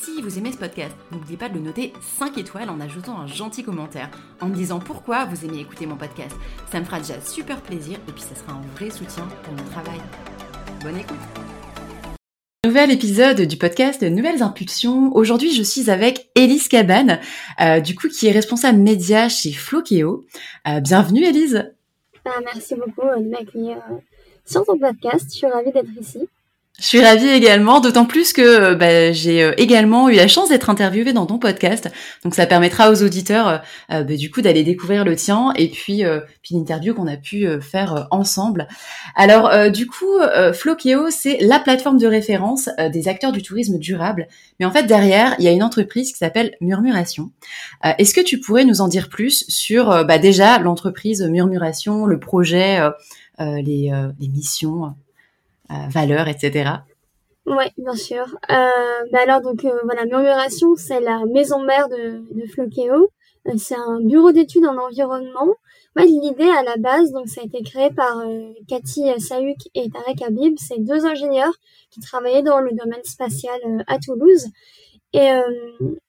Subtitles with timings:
[0.00, 3.26] si vous aimez ce podcast, n'oubliez pas de le noter 5 étoiles en ajoutant un
[3.26, 4.10] gentil commentaire,
[4.40, 6.34] en me disant pourquoi vous aimez écouter mon podcast.
[6.70, 9.64] Ça me fera déjà super plaisir et puis ça sera un vrai soutien pour mon
[9.70, 10.00] travail.
[10.82, 11.16] Bonne écoute
[12.64, 15.14] Nouvel épisode du podcast Nouvelles Impulsions.
[15.16, 17.18] Aujourd'hui, je suis avec Élise Cabane,
[17.60, 20.24] euh, du coup, qui est responsable média chez Flokeo.
[20.68, 21.72] Euh, bienvenue, Élise.
[22.24, 23.96] Ah, merci beaucoup de m'accueillir euh,
[24.46, 25.26] sur ton podcast.
[25.28, 26.28] Je suis ravie d'être ici.
[26.78, 30.48] Je suis ravie également, d'autant plus que euh, bah, j'ai euh, également eu la chance
[30.48, 31.90] d'être interviewée dans ton podcast.
[32.24, 36.02] Donc ça permettra aux auditeurs euh, bah, du coup d'aller découvrir le tien et puis,
[36.42, 38.68] puis l'interview qu'on a pu faire ensemble.
[39.14, 40.18] Alors du coup,
[40.52, 44.26] Flokeo, c'est la plateforme de référence des acteurs du tourisme durable.
[44.58, 47.30] Mais en fait, derrière, il y a une entreprise qui s'appelle Murmuration.
[47.98, 52.80] Est-ce que tu pourrais nous en dire plus sur bah, déjà l'entreprise Murmuration, le projet,
[53.38, 54.94] les missions?
[55.90, 56.82] Valeurs, etc.
[57.46, 58.24] Oui, bien sûr.
[58.50, 62.44] Euh, bah alors donc euh, voilà, Murmuration, c'est la maison mère de, de.
[63.48, 65.48] Euh, c'est un bureau d'études en environnement.
[65.96, 70.22] L'idée à la base, donc ça a été créé par euh, Cathy Saouk et Tarek
[70.22, 70.54] Habib.
[70.58, 71.52] C'est deux ingénieurs
[71.90, 74.46] qui travaillaient dans le domaine spatial à Toulouse.
[75.14, 75.28] Et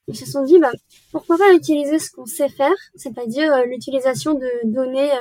[0.07, 0.71] ils se sont dit, bah,
[1.11, 5.11] pourquoi pas utiliser ce qu'on sait faire, c'est-à-dire l'utilisation de données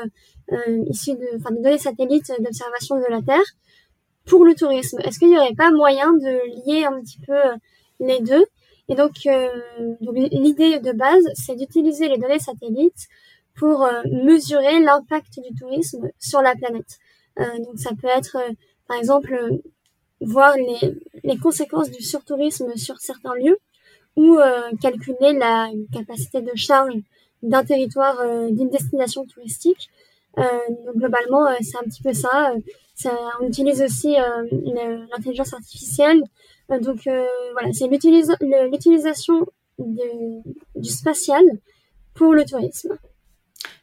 [0.88, 3.42] issues de données satellites d'observation de la Terre
[4.26, 4.98] pour le tourisme.
[5.00, 7.56] Est-ce qu'il n'y aurait pas moyen de lier un petit peu euh,
[8.00, 8.44] les deux?
[8.88, 9.48] Et donc, euh,
[10.00, 13.08] donc l'idée de base, c'est d'utiliser les données satellites
[13.56, 16.98] pour euh, mesurer l'impact du tourisme sur la planète.
[17.36, 18.36] donc ça peut être,
[18.88, 19.34] par exemple,
[20.20, 23.58] voir les, conséquences du surtourisme sur certains lieux
[24.16, 24.38] ou
[24.80, 26.94] calculer la capacité de charge
[27.42, 28.18] d'un territoire,
[28.50, 29.88] d'une destination touristique.
[30.36, 32.54] Donc globalement, c'est un petit peu ça
[33.40, 36.22] on utilise aussi euh, l'intelligence artificielle.
[36.70, 39.46] Euh, donc euh, voilà, c'est l'utilisation
[39.78, 41.42] du spatial
[42.14, 42.96] pour le tourisme.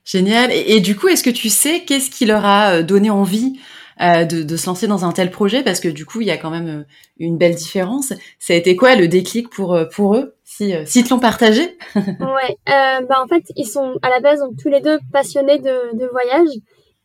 [0.05, 0.51] Génial.
[0.51, 3.59] Et, du coup, est-ce que tu sais qu'est-ce qui leur a donné envie
[3.99, 6.49] de, se lancer dans un tel projet Parce que du coup, il y a quand
[6.49, 6.85] même
[7.17, 8.13] une belle différence.
[8.39, 11.77] Ça a été quoi le déclic pour, pour eux si, si te l'ont partagé?
[11.95, 15.97] Ouais, bah en fait, ils sont à la base donc, tous les deux passionnés de,
[15.97, 16.49] de voyage.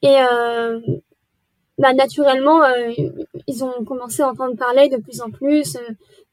[0.03, 0.17] Et
[1.79, 2.93] bah, naturellement, euh,
[3.49, 5.81] ils ont commencé à entendre parler de plus en plus euh,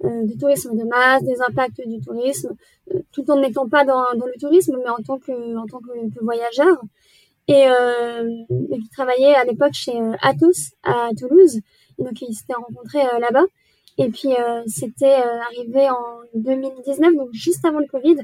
[0.06, 2.56] euh du tourisme de masse, des impacts du tourisme,
[2.94, 5.80] euh, tout en n'étant pas dans, dans, le tourisme, mais en tant que, en tant
[5.80, 6.78] que, que voyageur.
[7.52, 7.68] Et
[8.50, 11.60] ils travaillaient à l'époque chez Atos à Toulouse.
[11.98, 13.46] Donc ils s'étaient rencontrés là-bas.
[13.98, 14.30] Et puis
[14.68, 18.18] c'était arrivé en 2019, donc juste avant le Covid.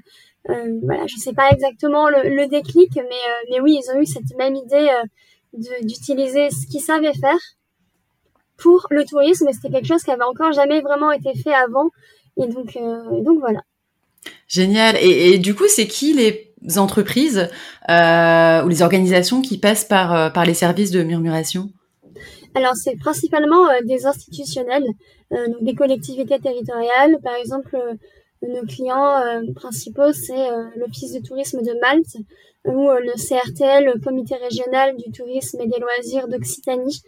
[0.84, 4.56] voilà, je sais pas exactement le, déclic, mais, mais oui, ils ont eu cette même
[4.56, 4.90] idée
[5.54, 7.40] d'utiliser ce qu'ils savaient faire
[8.58, 9.48] pour le tourisme.
[9.52, 11.90] C'était quelque chose qui avait encore jamais vraiment été fait avant.
[12.38, 13.62] Et euh, donc voilà.
[14.48, 14.98] Génial.
[15.02, 17.50] Et, du coup, c'est qui les entreprises
[17.90, 21.70] euh, ou les organisations qui passent par, euh, par les services de murmuration
[22.56, 24.86] Alors, c'est principalement des institutionnels,
[25.32, 27.18] donc des collectivités territoriales.
[27.24, 27.78] Par exemple,
[28.42, 29.22] nos clients
[29.56, 32.18] principaux, c'est l'Office de tourisme de Malte,
[32.68, 37.02] ou euh, le CRTL, le Comité régional du tourisme et des loisirs d'Occitanie.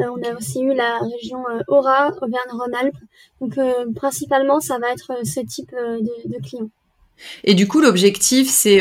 [0.00, 2.96] Euh, on a aussi eu la région euh, Aura, Auvergne-Rhône-Alpes.
[3.40, 3.58] Donc
[3.94, 6.70] principalement, ça va être ce type de, clients.
[7.44, 8.80] Et du coup, l'objectif, c'est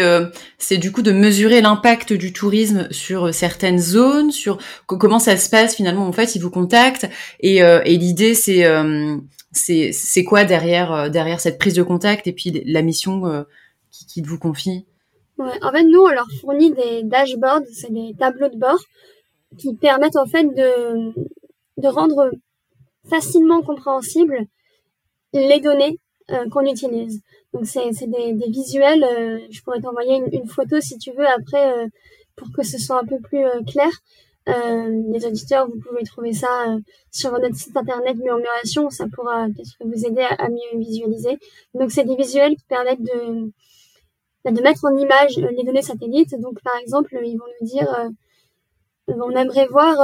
[0.58, 5.50] c'est du coup de mesurer l'impact du tourisme sur certaines zones, sur comment ça se
[5.50, 6.06] passe finalement.
[6.06, 7.08] En fait, ils vous contactent
[7.40, 13.46] et, et l'idée, c'est quoi derrière derrière cette prise de contact et puis la mission
[14.08, 14.86] qui, vous confie?
[15.38, 18.80] Ouais, en fait, nous, on leur fournit des dashboards, c'est des tableaux de bord
[19.58, 22.32] qui permettent en fait de, rendre
[23.10, 24.46] facilement compréhensibles
[25.34, 26.00] les données
[26.32, 27.22] euh, qu'on utilise.
[27.54, 31.28] Donc c'est des, des visuels, euh, je pourrais t'envoyer une, une, photo si tu veux
[31.28, 31.88] après euh,
[32.36, 33.92] pour que ce soit un peu plus clair.
[34.48, 36.78] les auditeurs, vous pouvez trouver ça
[37.12, 41.38] sur notre site internet Murmuration, ça pourra peut-être vous aider à, mieux visualiser.
[41.76, 43.52] Donc c'est des visuels qui permettent de,
[44.44, 46.36] bah, de mettre en image les données satellites.
[46.42, 47.88] Donc par exemple, ils vont nous dire
[49.08, 49.96] on aimerait voir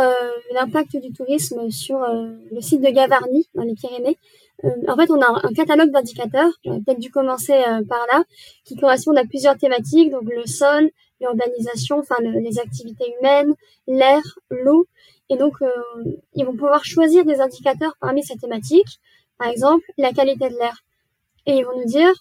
[0.54, 4.18] l'impact du tourisme sur le site de Gavarnie dans les Pyrénées.
[4.66, 8.24] Euh, en fait, on a un catalogue d'indicateurs, j'aurais peut-être dû commencer euh, par là,
[8.66, 10.90] qui correspondent à plusieurs thématiques, donc le sol,
[11.22, 13.54] l'urbanisation, enfin les activités humaines,
[13.88, 14.88] l'air, l'eau.
[15.30, 15.70] Et donc, euh,
[16.34, 19.00] ils vont pouvoir choisir des indicateurs parmi ces thématiques,
[19.38, 20.84] par exemple la qualité de l'air.
[21.46, 22.12] Et ils vont nous dire,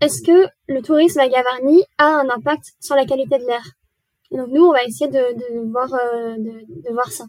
[0.00, 3.64] est-ce que le tourisme à Gavarnie a un impact sur la qualité de l'air?
[4.30, 7.24] Donc nous, on va essayer de, de voir, de, de voir ça.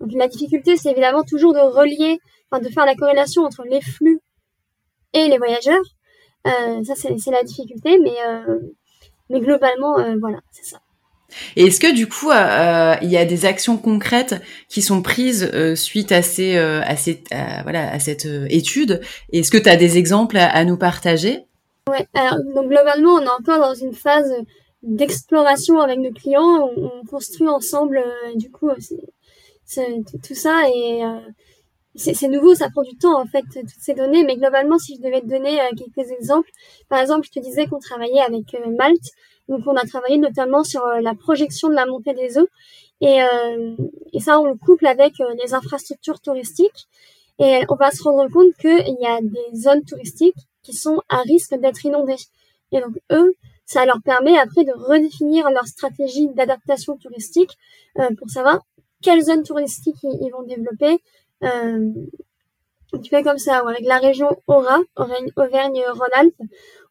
[0.00, 2.18] Donc la difficulté, c'est évidemment toujours de relier
[2.50, 4.20] enfin, de faire la corrélation entre les flux
[5.12, 5.82] et les voyageurs.
[6.46, 8.58] Euh, ça, c'est la difficulté, mais, euh,
[9.30, 10.78] mais globalement, euh, voilà, c'est ça.
[11.56, 16.10] Et est-ce que du coup, il y a des actions concrètes qui sont prises suite
[16.10, 17.22] à ces, à ces,
[17.64, 19.02] voilà, à cette étude?
[19.30, 21.44] Est-ce que tu as des exemples à, nous partager?
[21.86, 22.06] Ouais.
[22.14, 24.32] Alors, donc globalement, on est encore dans une phase
[24.82, 26.70] d'exploration avec nos clients.
[26.76, 28.02] On, construit ensemble,
[28.36, 28.70] du coup,
[29.64, 31.02] c'est tout ça et
[31.98, 35.02] c'est nouveau, ça prend du temps en fait, toutes ces données, mais globalement, si je
[35.02, 36.50] devais te donner euh, quelques exemples,
[36.88, 39.10] par exemple, je te disais qu'on travaillait avec euh, Malte,
[39.48, 42.48] donc on a travaillé notamment sur euh, la projection de la montée des eaux,
[43.00, 43.20] et,
[44.12, 46.88] et ça, on le couple avec les infrastructures touristiques,
[47.38, 51.18] et on va se rendre compte qu'il y a des zones touristiques qui sont à
[51.18, 52.16] risque d'être inondées.
[52.72, 53.34] Et donc eux,
[53.68, 57.56] ça leur permet après de redéfinir leur stratégie d'adaptation touristique
[58.18, 58.60] pour savoir
[59.02, 60.98] quelles zones touristiques ils vont développer,
[61.44, 61.90] euh,
[63.02, 66.42] tu fais comme ça, avec la région Aura, Auvergne-Rhône-Alpes,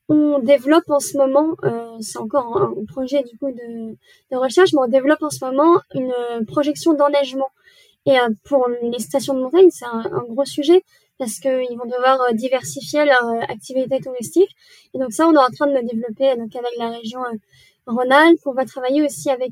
[0.09, 4.81] on développe en ce moment, euh, c'est encore un, projet du coup de, recherche, mais
[4.81, 7.50] on développe en ce moment une projection d'enneigement.
[8.06, 10.83] Et euh, pour les stations de montagne, c'est un, un, gros sujet
[11.17, 14.55] parce qu'ils vont devoir euh, diversifier leur euh, activité touristique.
[14.93, 17.21] Et donc ça, on est en train de le développer donc avec la région
[17.85, 18.41] Rhône-Alpes.
[18.45, 19.51] On va travailler aussi avec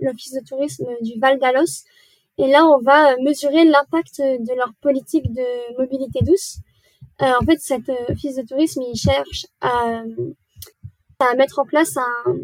[0.00, 1.84] l'office de tourisme du Val d'Alos
[2.36, 6.58] et là, on va euh, mesurer l'impact de leur politique de mobilité douce.
[7.22, 7.58] Euh, en fait,
[7.88, 10.02] euh, office de tourisme, il cherche à,
[11.20, 12.36] à mettre en place un,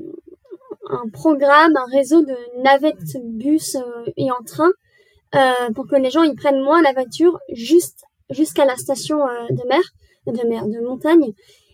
[0.90, 3.76] un, programme, un réseau de navettes, bus
[4.16, 4.70] et en train
[5.34, 9.68] euh, pour que les gens ils prennent moins la voiture juste jusqu'à la station de
[9.68, 9.82] mer,
[10.26, 11.32] de mer, de montagne.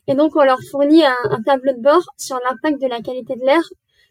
[0.09, 3.35] Et donc, on leur fournit un, un tableau de bord sur l'impact de la qualité
[3.35, 3.63] de l'air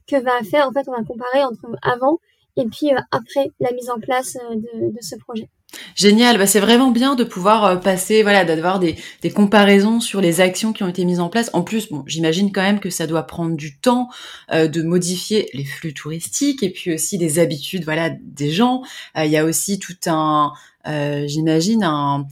[0.08, 2.20] que va faire, en fait, on va comparer entre avant
[2.58, 5.50] et puis euh, après la mise en place euh, de, de ce projet.
[5.96, 10.22] Génial, bah c'est vraiment bien de pouvoir euh, passer, voilà, d'avoir des, des, comparaisons sur
[10.22, 11.50] les actions qui ont été mises en place.
[11.54, 14.10] En plus, bon, j'imagine quand même que ça doit prendre du temps
[14.52, 18.84] de modifier les flux touristiques et puis aussi des habitudes, voilà, des gens.
[19.18, 20.54] Il y a aussi tout un,
[20.86, 22.26] j'imagine, un,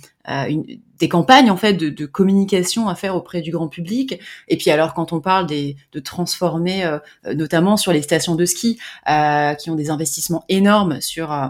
[0.48, 0.66] une,
[1.04, 4.22] des campagnes en fait de, communication à faire auprès du grand public.
[4.48, 6.98] Et puis alors quand on parle des, de transformer, euh,
[7.36, 8.80] notamment sur les stations de ski,
[9.10, 11.48] euh, qui ont des investissements énormes sur euh,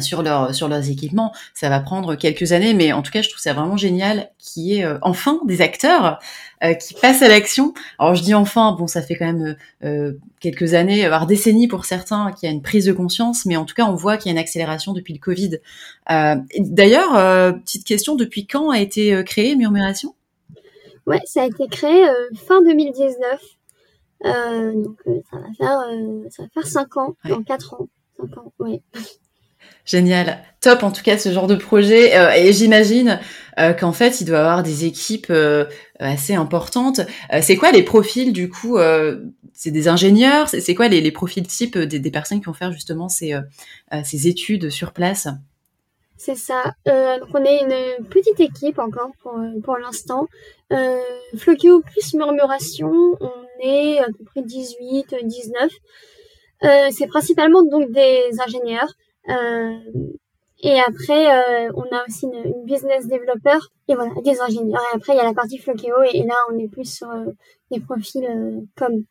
[0.00, 1.32] sur, leur, sur leurs équipements.
[1.54, 4.62] Ça va prendre quelques années, mais en tout cas, je trouve ça vraiment génial qu'il
[4.64, 6.20] y ait euh, enfin des acteurs
[6.62, 7.74] euh, qui passent à l'action.
[7.98, 11.84] Alors, je dis enfin, bon, ça fait quand même euh, quelques années, voire décennies pour
[11.84, 14.26] certains, qu'il y a une prise de conscience, mais en tout cas, on voit qu'il
[14.26, 15.58] y a une accélération depuis le Covid.
[16.58, 20.14] D'ailleurs, petite question, depuis quand a été créé Murmuration?
[21.06, 22.04] Ouais, ça a été créé
[22.46, 23.40] fin 2019.
[24.74, 24.98] donc,
[25.30, 25.84] ça va faire,
[26.30, 27.88] ça va faire 5 ans, dans 4 ans.
[28.18, 28.82] 5 ans, ouais.
[29.84, 32.16] Génial, top en tout cas ce genre de projet.
[32.16, 33.18] Euh, et j'imagine
[33.58, 35.64] euh, qu'en fait il doit avoir des équipes euh,
[35.98, 37.00] assez importantes.
[37.42, 38.78] c'est quoi les profils du coup
[39.52, 40.48] C'est des ingénieurs?
[40.48, 43.34] C'est quoi les, profils types des, personnes qui vont faire justement ces,
[44.04, 45.28] ces études sur place?
[46.16, 46.74] C'est ça.
[46.86, 50.26] donc on est une petite équipe encore pour, pour l'instant.
[50.72, 51.00] Euh,
[51.36, 55.70] plus murmuration, on est à peu près 18, 19.
[56.90, 58.94] c'est principalement donc des ingénieurs.
[59.30, 59.78] Euh,
[60.62, 64.82] et après, euh, on a aussi une, business développeur et voilà, des ingénieurs.
[64.92, 67.30] Et après, il y a la partie Floqueo et, là, on est plus sur euh,
[67.70, 68.26] des profils
[68.76, 69.04] comme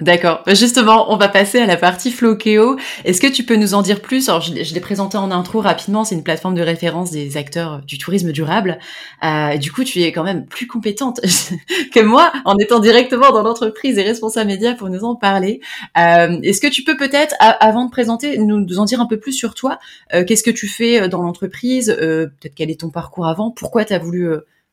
[0.00, 0.42] D'accord.
[0.46, 2.78] Justement, on va passer à la partie Floqueo.
[3.04, 4.30] Est-ce que tu peux nous en dire plus?
[4.30, 6.04] Alors, je, l'ai présenté en intro rapidement.
[6.04, 8.78] C'est une plateforme de référence des acteurs du tourisme durable.
[9.22, 11.20] Euh, du coup, tu es quand même plus compétente
[11.94, 15.60] que moi en étant directement dans l'entreprise et responsable média pour nous en parler.
[15.98, 19.32] Euh, Est-ce que tu peux peut-être, avant de présenter, nous, en dire un peu plus
[19.32, 19.78] sur toi?
[20.14, 21.94] Euh, Qu'est-ce que tu fais euh, dans l'entreprise?
[21.94, 23.50] Peut-être quel est ton parcours avant?
[23.50, 24.30] Pourquoi tu as voulu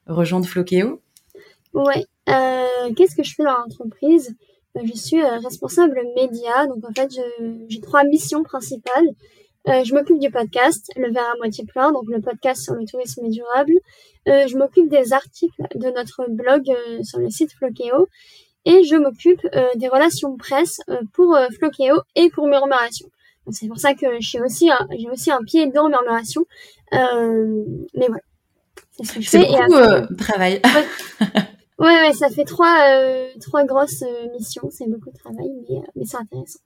[0.08, 1.02] rejoindre Floqueo
[1.74, 2.06] Ouais.
[2.96, 4.34] Qu'est-ce que je fais dans l'entreprise?
[4.84, 6.68] Je suis responsable média.
[6.68, 7.12] Donc en fait,
[7.68, 9.08] j'ai trois missions principales.
[9.66, 13.28] je m'occupe du podcast, le verre à moitié plein, donc le podcast sur le tourisme
[13.30, 13.74] durable.
[14.26, 16.64] je m'occupe des articles de notre blog
[17.04, 18.08] sur le site Flokeo
[18.66, 19.42] et je m'occupe
[19.76, 20.80] des relations presse
[21.14, 23.10] pour Flokeo et pour Murmuration.
[23.52, 26.46] C'est pour ça que j'ai aussi un, aussi un pied dans Murmuration.
[26.94, 28.22] Euh, mais voilà.
[29.04, 30.62] C'est ce beaucoup euh, de travail.
[31.80, 34.70] Ouais, ouais, ça fait trois, euh, trois grosses euh, missions.
[34.72, 36.60] C'est beaucoup de travail, mais, mais c'est intéressant.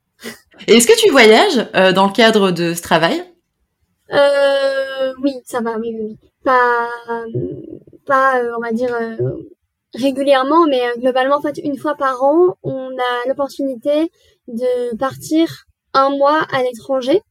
[0.67, 3.23] Et est-ce que tu voyages dans le cadre de ce travail?
[5.23, 6.17] Oui, ça va, oui, oui.
[6.43, 6.87] Pas,
[8.05, 8.95] pas on va dire,
[9.95, 14.11] régulièrement, mais globalement, en fait, une fois par an, on a l'opportunité
[14.47, 17.21] de partir un mois à l'étranger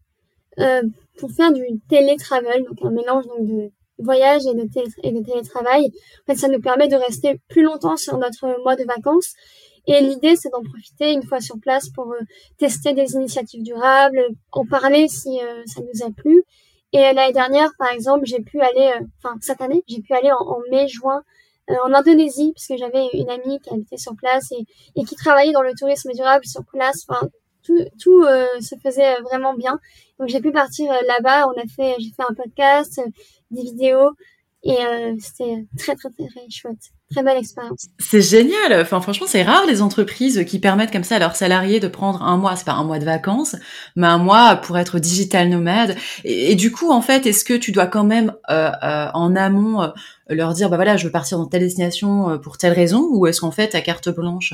[0.58, 0.82] euh,
[1.18, 3.70] pour faire du télétravel, donc un mélange donc de
[4.02, 4.68] voyage et de,
[5.02, 5.86] et de télétravail.
[5.86, 9.34] En fait, ça nous permet de rester plus longtemps sur notre mois de vacances.
[9.86, 12.20] Et l'idée, c'est d'en profiter une fois sur place pour euh,
[12.58, 16.44] tester des initiatives durables, en parler si euh, ça nous a plu.
[16.92, 20.58] Et l'année dernière, par exemple, j'ai pu aller, enfin cette année, j'ai pu aller en,
[20.70, 21.22] mai-juin
[21.84, 24.50] en Indonésie, parce que j'avais une amie qui habitait sur place
[24.96, 27.04] et, qui travaillait dans le tourisme durable sur place.
[27.08, 27.28] Enfin,
[27.62, 29.78] tout, euh, se faisait vraiment bien.
[30.20, 31.46] Donc j'ai pu partir euh, là-bas.
[31.48, 33.10] On a fait, j'ai fait un podcast, euh,
[33.50, 34.10] des vidéos,
[34.62, 34.76] et
[35.18, 36.76] c'était très, très très très chouette.
[37.10, 37.86] Très belle expérience.
[37.98, 38.82] C'est génial.
[38.82, 42.22] Enfin, franchement, c'est rare les entreprises qui permettent comme ça à leurs salariés de prendre
[42.22, 42.54] un mois.
[42.56, 43.56] C'est pas un mois de vacances,
[43.96, 45.96] mais un mois pour être digital nomade.
[46.24, 49.90] Et, du coup, en fait, est-ce que tu dois quand même en amont
[50.28, 53.40] leur dire, bah voilà, je veux partir dans telle destination pour telle raison, ou est-ce
[53.40, 54.52] qu'en fait, à carte blanche?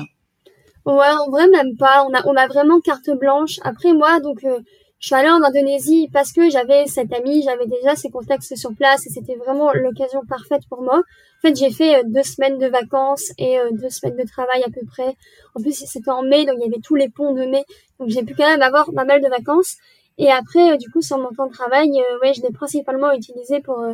[0.85, 2.07] Ouais, en vrai, même pas.
[2.09, 3.59] On a, on a vraiment carte blanche.
[3.63, 4.61] Après, moi, donc, euh,
[4.99, 8.73] je suis allée en Indonésie parce que j'avais cette amie, j'avais déjà ces contacts sur
[8.73, 10.97] place et c'était vraiment l'occasion parfaite pour moi.
[10.97, 14.63] En fait, j'ai fait euh, deux semaines de vacances et euh, deux semaines de travail
[14.63, 15.15] à peu près.
[15.53, 17.63] En plus, c'était en mai, donc il y avait tous les ponts de mai.
[17.99, 19.75] Donc, j'ai pu quand même avoir pas mal de vacances.
[20.17, 21.91] Et après, du coup, sur mon temps de travail,
[22.23, 23.85] ouais, je l'ai principalement utilisé pour,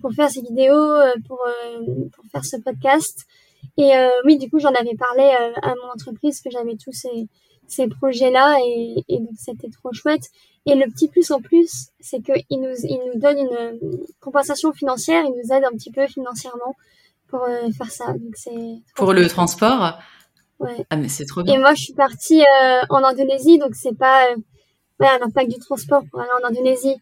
[0.00, 0.94] pour faire ces vidéos,
[1.26, 1.40] pour,
[2.12, 3.26] pour faire ce podcast.
[3.76, 6.92] Et euh, oui, du coup, j'en avais parlé euh, à mon entreprise que j'avais tous
[6.92, 7.28] ces,
[7.68, 10.30] ces projets-là et, et donc c'était trop chouette.
[10.66, 15.24] Et le petit plus en plus, c'est qu'il nous, il nous donne une compensation financière,
[15.24, 16.74] il nous aide un petit peu financièrement
[17.28, 18.12] pour euh, faire ça.
[18.12, 19.98] Donc c'est pour le transport.
[20.60, 20.84] Ouais.
[20.90, 21.54] Ah mais c'est trop bien.
[21.54, 24.26] Et moi, je suis partie euh, en Indonésie, donc c'est pas
[25.00, 26.96] ouais, un impact du transport pour aller en Indonésie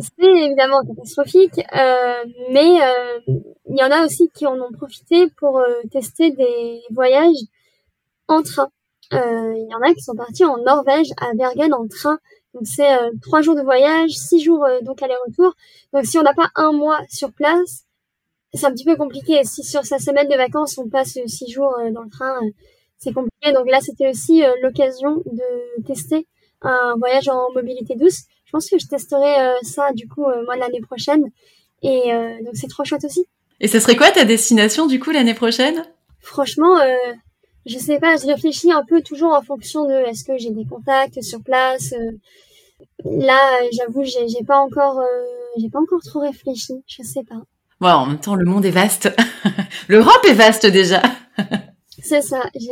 [0.00, 3.20] c'est évidemment catastrophique, euh, mais euh,
[3.68, 7.36] il y en a aussi qui en ont profité pour euh, tester des voyages
[8.28, 8.68] en train.
[9.12, 12.18] Il y en a qui sont partis en Norvège, à Bergen, en train.
[12.54, 12.88] Donc c'est
[13.22, 15.54] trois jours de voyage, six jours donc aller-retour.
[15.92, 17.84] Donc si on n'a pas un mois sur place,
[18.52, 19.42] c'est un petit peu compliqué.
[19.44, 22.38] Si sur sa semaine de vacances on passe six jours dans le train,
[22.98, 23.52] c'est compliqué.
[23.52, 26.26] Donc là c'était aussi l'occasion de tester
[26.60, 30.44] un voyage en mobilité douce je pense que je testerai euh, ça du coup euh,
[30.44, 31.24] moi l'année prochaine.
[31.82, 33.24] Et euh, donc c'est trop chouette aussi.
[33.60, 35.86] Et ce serait quoi ta destination du coup l'année prochaine?
[36.20, 36.76] Franchement,
[37.66, 40.64] je sais pas, je réfléchis un peu toujours en fonction de est-ce que j'ai des
[40.64, 41.94] contacts sur place.
[43.04, 43.38] là,
[43.72, 45.00] j'avoue, j'ai, j'ai pas encore,
[45.58, 46.82] j'ai pas encore trop réfléchi.
[46.86, 47.42] Je sais pas.
[47.80, 49.10] Bon, en même temps, le monde est vaste.
[49.88, 51.02] L'Europe est vaste déjà.
[52.00, 52.42] C'est ça.
[52.54, 52.70] J'ai,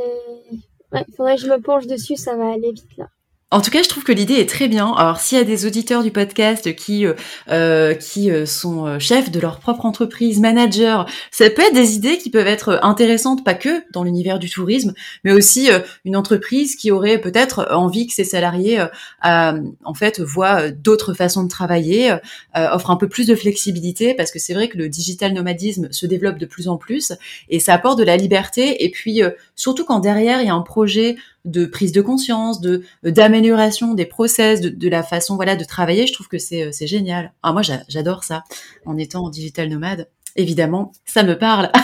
[0.93, 2.15] ouais, faudrait que je me penche dessus.
[2.17, 3.09] Ça va aller vite là.
[3.53, 4.93] En tout cas, je trouve que l'idée est très bien.
[4.93, 7.15] Alors, s'il y a des auditeurs du podcast qui euh,
[7.49, 11.03] euh qui euh, sont euh, chefs de leur propre entreprise, managers,
[11.33, 14.95] ça peut être des idées qui peuvent être intéressantes, pas que dans l'univers du tourisme,
[15.25, 15.69] mais aussi
[16.05, 18.85] une entreprise qui aurait peut-être envie que ses salariés,
[19.23, 22.17] en fait, voient d'autres façons de travailler,
[22.55, 26.07] offre un peu plus de flexibilité, parce que c'est vrai que le digital nomadisme se
[26.07, 27.13] développe de plus en plus
[27.49, 28.85] et ça apporte de la liberté.
[28.85, 29.23] Et puis,
[29.57, 34.07] surtout quand derrière il y a un projet de prise de conscience, de d'amélioration des
[34.07, 36.07] process, de, la façon voilà de travailler.
[36.07, 37.33] Je trouve que c'est euh, c'est génial.
[37.43, 38.45] Ah, moi j'adore ça.
[38.87, 41.71] En étant digital nomade, évidemment, ça me parle.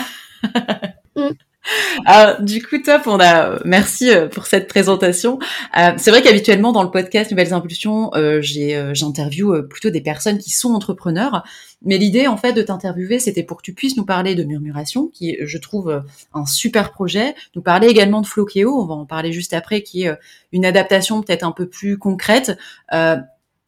[1.17, 1.31] Mm.
[2.05, 5.39] Alors, du coup, top, on a merci euh, pour cette présentation.
[5.77, 10.37] Euh, c'est vrai qu'habituellement dans le podcast Nouvelles Impulsions, euh, j'ai j'interview plutôt des personnes
[10.37, 11.43] qui sont entrepreneurs,
[11.83, 15.07] mais l'idée en fait de t'interviewer, c'était pour que tu puisses nous parler de Murmuration,
[15.07, 19.31] qui je trouve un super projet, nous parler également de Flokeo, on va en parler
[19.31, 20.11] juste après, qui est
[20.51, 22.57] une adaptation peut-être un peu plus concrète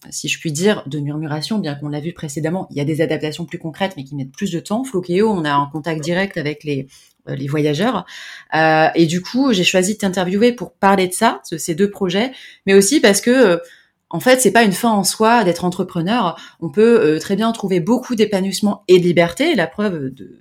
[0.09, 3.01] si je puis dire, de murmuration, bien qu'on l'a vu précédemment, il y a des
[3.01, 4.83] adaptations plus concrètes, mais qui mettent plus de temps.
[4.85, 8.05] Flokeo, on a un contact direct avec les, euh, les voyageurs.
[8.55, 11.89] Euh, et du coup, j'ai choisi de t'interviewer pour parler de ça, de ces deux
[11.89, 12.31] projets,
[12.65, 13.57] mais aussi parce que euh,
[14.09, 16.35] en fait, c'est pas une fin en soi d'être entrepreneur.
[16.59, 19.53] On peut très bien trouver beaucoup d'épanouissement et de liberté.
[19.53, 20.35] La preuve de,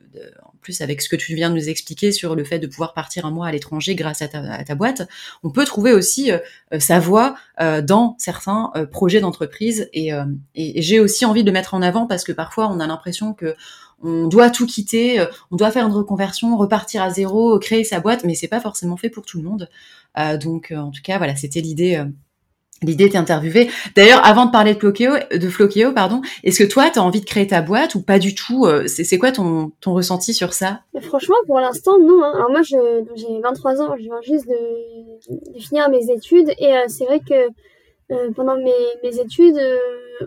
[0.62, 3.26] plus avec ce que tu viens de nous expliquer sur le fait de pouvoir partir
[3.26, 5.06] un mois à l'étranger grâce à ta, boîte,
[5.42, 6.30] on peut trouver aussi
[6.78, 7.36] sa voie
[7.82, 9.90] dans certains projets d'entreprise.
[9.92, 10.12] Et,
[10.54, 13.34] et j'ai aussi envie de le mettre en avant parce que parfois on a l'impression
[13.34, 13.54] que
[14.02, 18.24] on doit tout quitter, on doit faire une reconversion, repartir à zéro, créer sa boîte,
[18.24, 19.68] mais c'est pas forcément fait pour tout le monde.
[20.40, 22.04] donc en tout cas, voilà, c'était l'idée
[22.82, 23.68] L'idée d'interviewer.
[23.96, 27.48] D'ailleurs, avant de parler de Flokeo, pardon, est-ce que toi, tu as envie de créer
[27.48, 30.82] ta boîte ou pas du tout euh, C'est quoi ton, ton ressenti sur ça?
[31.02, 32.22] Franchement, pour l'instant, non.
[32.22, 32.32] Hein.
[32.36, 37.04] Alors moi, j'ai 23 ans, je viens juste de, finir mes études et euh, c'est
[37.04, 37.48] vrai que
[38.12, 38.70] euh, pendant mes,
[39.02, 39.60] mes études,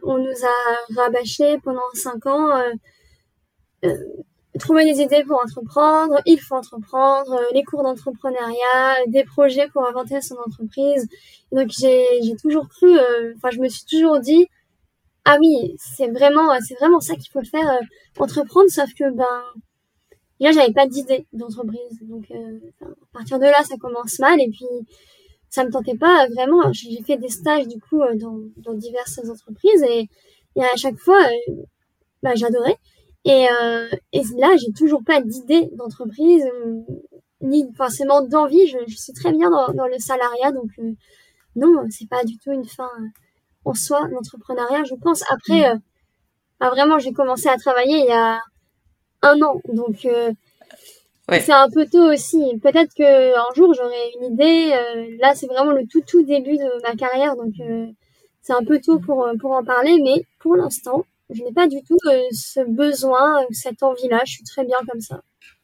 [0.04, 2.50] on nous a rabâché pendant 5 ans
[4.60, 9.86] trouver des idées pour entreprendre, il faut entreprendre, euh, les cours d'entrepreneuriat, des projets pour
[9.88, 11.08] inventer son entreprise.
[11.52, 14.48] Donc j'ai toujours cru, euh, enfin je me suis toujours dit
[15.26, 16.48] ah oui c'est vraiment
[16.80, 19.44] vraiment ça qu'il faut faire euh, entreprendre sauf que ben
[20.40, 22.00] là j'avais pas d'idée d'entreprise.
[22.02, 22.26] Donc
[22.82, 24.66] à partir de là ça commence mal et puis
[25.50, 26.72] ça me tentait pas vraiment.
[26.74, 30.10] J'ai fait des stages du coup dans, diverses entreprises et,
[30.60, 31.22] à chaque fois
[32.24, 32.78] bah, j'adorais
[33.26, 36.82] et, euh, et là, j'ai toujours pas d'idée d'entreprise, euh,
[37.42, 38.68] ni forcément d'envie.
[38.68, 40.94] Je, je, suis très bien dans, dans le salariat, donc euh,
[41.56, 42.90] non, c'est pas du tout une fin
[43.64, 45.24] en soi, l'entrepreneuriat, je pense.
[45.32, 45.82] Après, mmh.
[46.60, 48.40] bah, vraiment, j'ai commencé à travailler il y a
[49.22, 50.08] un an, donc
[51.30, 51.40] ouais.
[51.40, 52.58] c'est un peu tôt aussi.
[52.64, 54.74] Peut-être que un jour j'aurai une idée.
[55.20, 57.54] là, c'est vraiment le tout tout début de ma carrière, donc
[58.42, 61.82] c'est un peu tôt pour pour en parler, mais pour l'instant, je n'ai pas du
[61.84, 64.22] tout euh, ce besoin, cette envie-là.
[64.26, 65.22] Je suis très bien comme ça.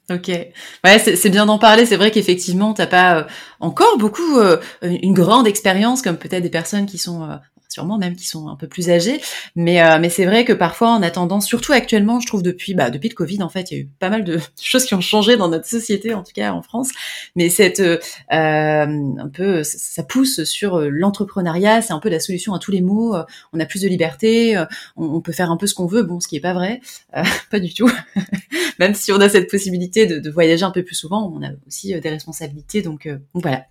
[0.10, 1.86] Ok, ouais, c'est bien d'en parler.
[1.86, 3.24] C'est vrai qu'effectivement, t'as pas euh,
[3.60, 7.28] encore beaucoup euh, une grande expérience comme peut-être des personnes qui sont
[7.70, 9.22] sûrement même qui sont un peu plus âgés.
[9.56, 12.74] Mais, euh, mais c'est vrai que parfois on a tendance, surtout actuellement, je trouve depuis,
[12.74, 14.94] bah, depuis le Covid, en fait, il y a eu pas mal de choses qui
[14.94, 16.90] ont changé dans notre société, en tout cas en France.
[17.36, 18.00] Mais cette, euh,
[18.32, 22.82] un peu, ça pousse sur euh, l'entrepreneuriat, c'est un peu la solution à tous les
[22.82, 23.16] maux.
[23.54, 24.62] On a plus de liberté,
[24.96, 26.82] on, peut faire un peu ce qu'on veut, bon, ce qui est pas vrai,
[27.52, 27.92] pas du tout.
[28.80, 31.50] même si on a cette possibilité de, de, voyager un peu plus souvent, on a
[31.68, 32.82] aussi des responsabilités.
[32.82, 33.66] Donc, donc voilà.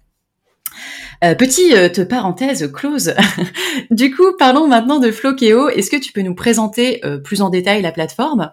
[1.25, 3.15] Euh, petite euh, parenthèse close.
[3.91, 5.69] du coup, parlons maintenant de Flokeo.
[5.69, 8.53] Est-ce que tu peux nous présenter euh, plus en détail la plateforme,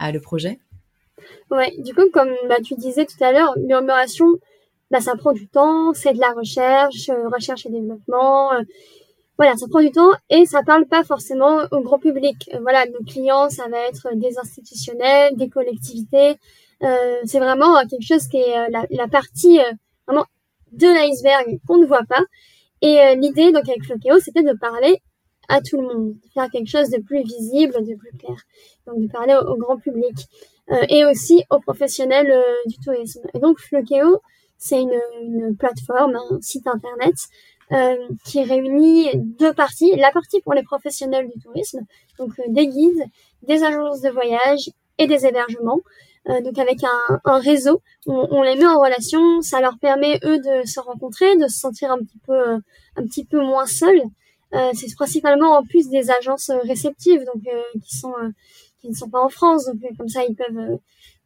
[0.00, 0.60] le projet?
[1.50, 4.26] Ouais, du coup, comme bah, tu disais tout à l'heure, murmuration,
[4.90, 8.50] bah, ça prend du temps, c'est de la recherche, recherche et développement.
[9.36, 12.50] voilà, ça prend du temps et ça parle pas forcément au grand public.
[12.62, 16.36] voilà, nos clients, ça va être des institutionnels, des collectivités.
[17.24, 19.58] c'est vraiment quelque chose qui est la, la partie
[20.06, 20.26] vraiment
[20.76, 22.22] de l'iceberg qu'on ne voit pas.
[22.82, 24.98] Et euh, l'idée, donc avec Flokeo, c'était de parler
[25.48, 28.36] à tout le monde, de faire quelque chose de plus visible, de plus clair.
[28.86, 30.14] Donc de parler au, grand public
[30.70, 33.22] euh, et aussi aux professionnels euh, du tourisme.
[33.34, 34.20] Et donc Flokeo,
[34.58, 37.14] c'est une, une, plateforme, un site internet
[38.24, 39.96] qui réunit deux parties.
[39.96, 41.80] La partie pour les professionnels du tourisme,
[42.18, 43.04] donc des guides,
[43.42, 45.80] des agences de voyage et des hébergements.
[46.28, 50.18] Euh, donc avec un, un réseau, on, on, les met en relation, ça leur permet
[50.24, 52.58] eux de se rencontrer, de se sentir un petit peu euh,
[52.96, 54.02] un petit peu moins seuls.
[54.54, 57.42] Euh, c'est principalement en plus des agences réceptives, donc
[57.82, 58.14] qui sont
[58.80, 60.78] qui ne sont pas en France, donc comme ça ils peuvent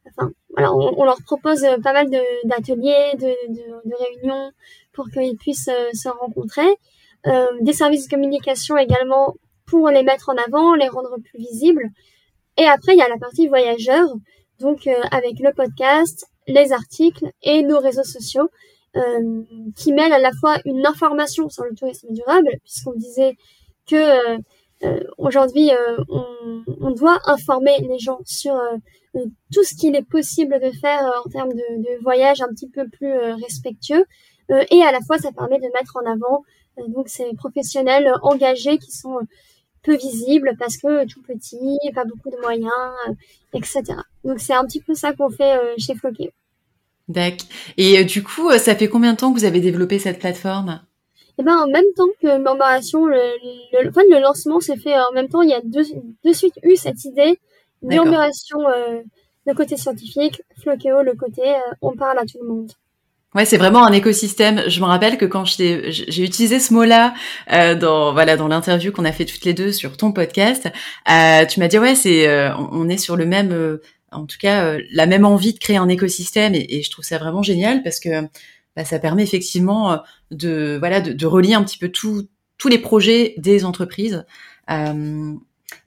[0.07, 2.09] enfin voilà, on, on, leur propose pas mal
[2.45, 4.51] d'ateliers, de, de, de, réunions
[4.91, 6.77] pour qu'ils puissent se rencontrer.
[7.27, 9.35] Euh, des services de communication également
[9.65, 11.89] pour les mettre en avant, les rendre plus visibles.
[12.57, 14.09] Et après, il y a la partie voyageurs
[14.59, 18.49] donc euh, avec le podcast, les articles et nos réseaux sociaux
[18.95, 19.43] euh,
[19.75, 23.37] qui mêlent à la fois une information sur le tourisme durable, puisqu'on disait
[23.87, 25.71] que euh, aujourd'hui
[26.09, 28.55] on, on, doit informer les gens sur
[29.53, 32.87] tout ce qu'il est possible de faire en termes de, de, voyage un petit peu
[32.87, 34.05] plus respectueux,
[34.49, 36.43] et à la fois ça permet de mettre en avant
[36.87, 39.19] donc ces professionnels engagés qui sont
[39.83, 42.71] peu visible parce que tout petit, pas beaucoup de moyens,
[43.07, 43.13] euh,
[43.53, 43.83] etc.
[44.23, 46.31] Donc c'est un petit peu ça qu'on fait euh, chez Floquet.
[47.07, 47.47] D'accord.
[47.77, 50.81] Et euh, du coup, ça fait combien de temps que vous avez développé cette plateforme?
[51.39, 53.21] Eh ben, en même temps que Murmuration, le,
[53.73, 55.41] le, enfin, le lancement s'est fait en même temps.
[55.41, 55.83] Il y a de,
[56.25, 57.39] de suite eu cette idée.
[57.81, 59.01] Murmuration, euh,
[59.45, 61.41] le côté scientifique, Floqueo, le côté
[61.81, 62.71] on parle à tout le monde.
[63.35, 64.63] Ouais, c'est vraiment un écosystème.
[64.67, 67.13] Je me rappelle que quand j'ai utilisé ce mot-là
[67.53, 70.67] euh, dans voilà dans l'interview qu'on a fait toutes les deux sur ton podcast,
[71.11, 73.79] euh, tu m'as dit ouais c'est euh, on est sur le même
[74.11, 77.43] en tout cas la même envie de créer un écosystème et, je trouve ça vraiment
[77.43, 78.23] génial parce que
[78.75, 82.27] bah, ça permet effectivement de voilà de, relier un petit peu tous
[82.67, 84.25] les projets des entreprises.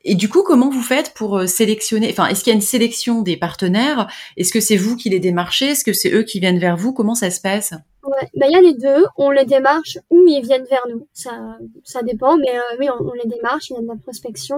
[0.05, 2.61] Et du coup, comment vous faites pour euh, sélectionner Enfin, est-ce qu'il y a une
[2.61, 4.09] sélection des partenaires?
[4.37, 5.67] Est-ce que c'est vous qui les démarchez?
[5.67, 6.93] Est-ce que c'est eux qui viennent vers vous?
[6.93, 7.73] Comment ça se passe?
[8.05, 9.05] Ouais, ben il y a les deux.
[9.17, 11.07] On les démarche ou ils viennent vers nous.
[11.13, 13.71] Ça, ça dépend, mais euh, oui, on, les démarche.
[13.71, 14.57] Il y a de la prospection.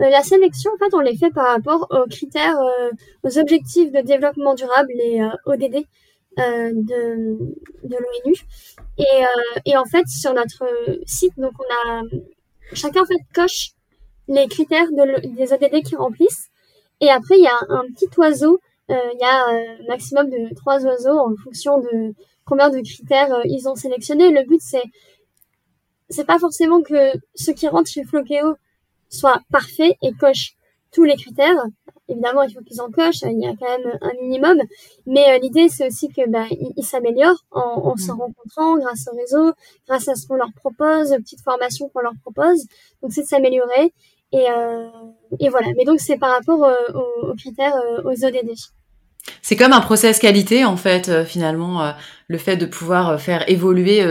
[0.00, 2.56] Euh, la sélection, en fait, on les fait par rapport aux critères,
[3.24, 5.84] aux objectifs de développement durable, les ODD
[6.36, 7.36] de,
[7.84, 8.36] de l'ONU.
[8.98, 10.64] Et, et en fait, sur notre
[11.04, 12.02] site, donc on a
[12.72, 13.74] chacun en fait coche
[14.28, 16.48] les critères de des ODD qui remplissent.
[17.00, 18.60] Et après, il y a un petit oiseau.
[18.90, 22.80] Euh, il y a un euh, maximum de trois oiseaux en fonction de combien de
[22.80, 24.30] critères euh, ils ont sélectionné.
[24.30, 24.84] Le but, c'est
[26.10, 28.56] c'est pas forcément que ceux qui rentrent chez Flokeo
[29.08, 30.54] soient parfaits et cochent
[30.92, 31.64] tous les critères.
[32.08, 34.58] Évidemment, il faut qu'ils en cochent, il y a quand même un minimum.
[35.06, 38.20] Mais l'idée, c'est aussi que bah, ils s'améliorent en, en se mmh.
[38.20, 39.52] rencontrant grâce au réseau,
[39.88, 42.66] grâce à ce qu'on leur propose, aux petites formations qu'on leur propose.
[43.02, 43.94] Donc, c'est de s'améliorer.
[44.34, 44.88] Et, euh,
[45.38, 45.68] et voilà.
[45.76, 46.74] Mais donc, c'est par rapport euh,
[47.22, 48.50] aux, critères, euh, aux ODD.
[49.40, 51.94] C'est comme un process qualité, en fait, finalement,
[52.28, 54.04] le fait de pouvoir faire évoluer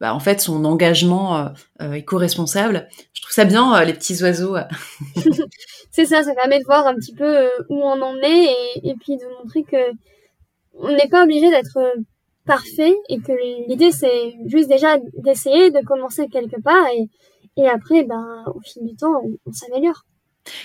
[0.00, 2.88] bah, en fait son engagement éco-responsable.
[3.14, 4.56] Je trouve ça bien, les petits oiseaux.
[5.90, 8.94] c'est ça, ça permet de voir un petit peu où on en est et, et
[8.94, 9.90] puis de montrer que
[10.74, 11.78] on n'est pas obligé d'être
[12.46, 13.32] parfait et que
[13.68, 17.08] l'idée c'est juste déjà d'essayer de commencer quelque part et,
[17.56, 20.04] et après, ben, au fil du temps, on, s'améliore.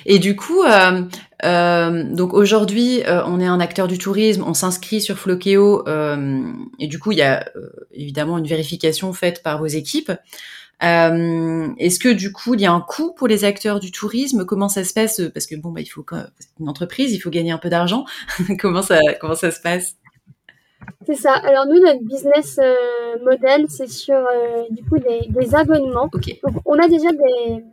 [0.05, 1.03] Et du coup, euh,
[1.45, 6.41] euh, donc aujourd'hui, euh, on est un acteur du tourisme, on s'inscrit sur Flokeo, euh,
[6.79, 10.11] et du coup, il y a euh, évidemment une vérification faite par vos équipes.
[10.81, 14.45] Est-ce que du coup, il y a un coût pour les acteurs du tourisme?
[14.45, 15.21] Comment ça se passe?
[15.33, 16.05] Parce que bon, bah, il faut
[16.59, 18.05] une entreprise, il faut gagner un peu d'argent.
[18.59, 19.95] comment ça, comment ça se passe?
[21.05, 21.33] C'est ça.
[21.33, 26.07] Alors nous, notre business euh, model, c'est sur euh, du coup des, des abonnements.
[26.07, 26.23] Donc,
[26.65, 27.63] on a déjà des,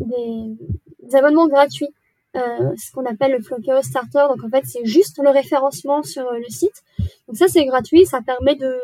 [0.00, 1.88] des, abonnements gratuits,
[2.36, 2.40] euh,
[2.76, 4.26] ce qu'on appelle le Flokeo Starter.
[4.28, 6.82] Donc en fait, c'est juste le référencement sur le site.
[7.26, 8.76] Donc ça, c'est gratuit, ça permet de,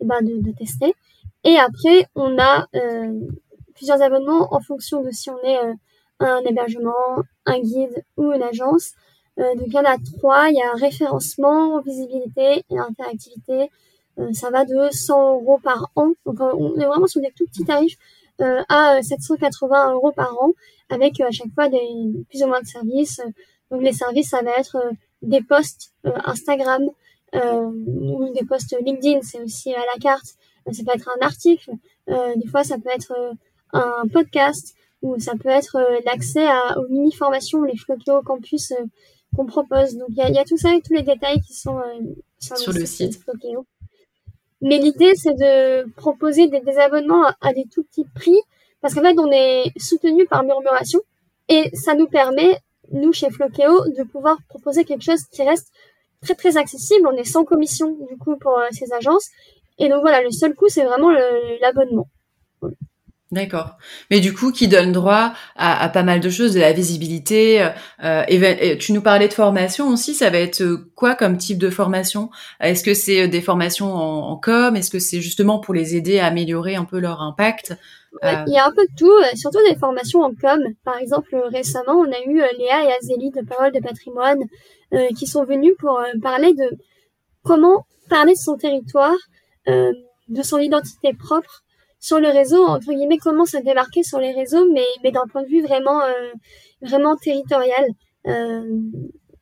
[0.00, 0.94] eh ben, de, de, tester.
[1.44, 2.66] Et après, on a
[3.74, 5.58] plusieurs abonnements en fonction de si on est
[6.20, 8.92] un hébergement, un guide ou une agence.
[9.38, 10.48] Euh, donc il y en a trois.
[10.48, 13.70] Il y a référencement, visibilité et interactivité.
[14.18, 16.12] Euh, ça va de 100 euros par an.
[16.24, 17.96] Donc on est vraiment sur des tout petits tarifs
[18.40, 20.52] euh, à 780 euros par an
[20.88, 21.88] avec à chaque fois des
[22.28, 23.20] plus ou moins de services.
[23.70, 24.76] Donc les services, ça va être
[25.22, 25.92] des posts
[26.24, 26.88] Instagram
[27.34, 30.36] ou des posts LinkedIn, c'est aussi à la carte.
[30.70, 31.72] Ça peut être un article,
[32.06, 33.12] des fois ça peut être
[33.72, 36.46] un podcast ou ça peut être l'accès
[36.76, 38.72] aux mini formations, les Flokio Campus
[39.36, 39.96] qu'on propose.
[39.96, 42.00] Donc il y a, tout ça et tous les détails qui sont euh,
[42.40, 43.20] sur, le site.
[44.62, 48.38] Mais l'idée c'est de proposer des, abonnements à, des tout petits prix
[48.80, 51.00] parce qu'en fait on est soutenu par murmuration
[51.48, 52.58] et ça nous permet
[52.92, 55.68] nous chez Flokeo de pouvoir proposer quelque chose qui reste
[56.22, 57.06] très très accessible.
[57.06, 59.28] On est sans commission du coup pour euh, ces agences
[59.78, 61.10] et donc voilà le seul coût c'est vraiment
[61.60, 62.08] l'abonnement.
[63.32, 63.76] D'accord.
[64.10, 67.68] Mais du coup, qui donne droit à, pas mal de choses, de la visibilité.
[68.04, 70.14] Euh, et, tu nous parlais de formation aussi.
[70.14, 72.30] Ça va être euh, quoi comme type de formation?
[72.60, 74.76] Est-ce que c'est euh, des formations en, com?
[74.76, 77.76] Est-ce que c'est justement pour les aider à améliorer un peu leur impact?
[78.22, 80.60] Il y a un peu de tout, surtout des formations en com.
[80.84, 84.38] Par exemple, récemment, on a eu Léa et Azélie de Parole de Patrimoine
[85.18, 86.70] qui sont venus pour parler de
[87.42, 89.16] comment parler de son territoire,
[89.66, 91.62] de son identité propre
[92.00, 95.42] sur le réseau, entre guillemets, comment se démarquer sur les réseaux, mais, mais d'un point
[95.42, 96.30] de vue vraiment, euh,
[96.82, 97.86] vraiment territorial.
[98.26, 98.80] Euh,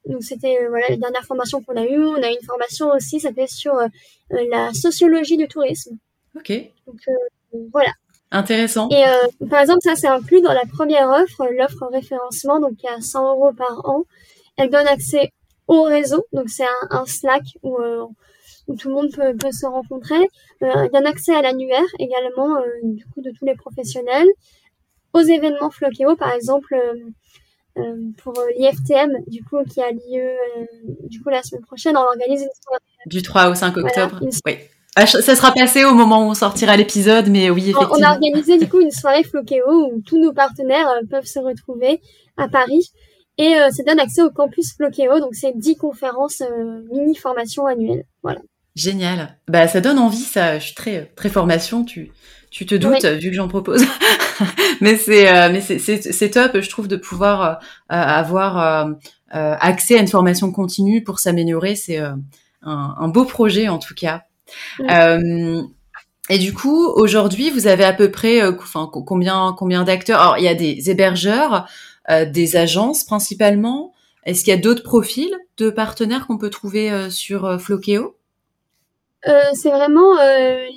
[0.07, 2.05] donc c'était euh, voilà la dernière formation qu'on a eue.
[2.05, 3.75] On a eu une formation aussi, ça fait sur
[4.31, 5.97] la sociologie du tourisme.
[6.37, 6.53] Ok.
[6.87, 7.01] Donc
[7.73, 7.91] voilà.
[8.31, 8.89] Intéressant.
[8.91, 9.05] Et
[9.49, 13.53] par exemple, ça c'est inclus dans la première offre, l'offre référencement, donc a 100 euros
[13.53, 14.05] par an.
[14.57, 15.33] Elle donne accès
[15.69, 17.79] au réseau, donc c'est un, un, Slack où
[18.69, 20.21] où tout le monde peut, peut se rencontrer.
[20.63, 23.55] Euh, il y a un accès à l'annuaire également, euh, du coup, de tous les
[23.55, 24.29] professionnels.
[25.13, 26.75] Aux événements Floqueo, par exemple,
[27.77, 27.83] euh,
[28.23, 30.31] pour l'IFTM, du coup, qui a lieu
[31.05, 32.83] du coup la semaine prochaine, on organise une soirée.
[33.07, 34.21] Du 3 au 5 octobre.
[34.47, 34.55] oui.
[34.97, 37.97] Ah, ça sera passé au moment où on sortira l'épisode, mais oui, effectivement.
[37.99, 42.01] On a organisé du coup une soirée Floqueo où tous nos partenaires peuvent se retrouver
[42.37, 42.93] à Paris.
[43.37, 46.45] Et ça donne accès au campus Floqueo, donc c'est 10 conférences
[46.93, 48.05] mini formation annuelles.
[48.23, 48.41] Voilà.
[48.75, 49.39] Génial.
[49.47, 50.59] Bah, ça donne envie, ça.
[50.59, 51.85] Je suis très, très formation.
[51.85, 52.11] Tu,
[52.51, 53.85] tu te doutes, vu que j'en propose.
[54.81, 57.55] mais c'est, euh, mais c'est, c'est, top, je trouve, de pouvoir euh,
[57.89, 58.93] avoir euh,
[59.33, 61.77] accès à une formation continue pour s'améliorer.
[61.77, 62.19] C'est un,
[62.63, 64.23] un, beau projet, en tout cas.
[64.89, 70.21] et du coup, aujourd'hui, vous avez à peu près, enfin, combien, combien d'acteurs?
[70.21, 71.69] Alors, il y a des hébergeurs.
[72.09, 73.93] des agences principalement.
[74.25, 78.17] Est-ce qu'il y a d'autres profils de partenaires qu'on peut trouver sur Flokeo?
[79.55, 80.15] C'est vraiment